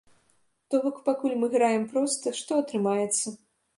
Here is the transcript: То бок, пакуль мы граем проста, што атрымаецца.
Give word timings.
То 0.69 0.79
бок, 0.85 0.97
пакуль 1.09 1.35
мы 1.43 1.49
граем 1.57 1.85
проста, 1.93 2.35
што 2.39 2.51
атрымаецца. 2.63 3.27